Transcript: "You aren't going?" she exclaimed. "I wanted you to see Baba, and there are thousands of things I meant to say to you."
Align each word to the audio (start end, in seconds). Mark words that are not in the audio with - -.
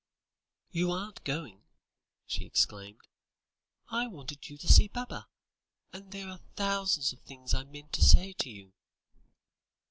"You 0.71 0.89
aren't 0.91 1.23
going?" 1.23 1.61
she 2.25 2.43
exclaimed. 2.43 3.01
"I 3.91 4.07
wanted 4.07 4.49
you 4.49 4.57
to 4.57 4.67
see 4.67 4.87
Baba, 4.87 5.27
and 5.93 6.11
there 6.11 6.27
are 6.27 6.41
thousands 6.55 7.13
of 7.13 7.19
things 7.21 7.53
I 7.53 7.65
meant 7.65 7.93
to 7.93 8.01
say 8.01 8.33
to 8.33 8.49
you." 8.49 8.73